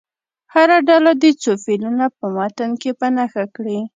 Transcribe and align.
هره 0.53 0.77
ډله 0.87 1.11
دې 1.21 1.31
څو 1.41 1.51
فعلونه 1.63 2.05
په 2.17 2.25
متن 2.35 2.69
کې 2.81 2.91
په 2.99 3.07
نښه 3.15 3.45
کړي. 3.55 3.79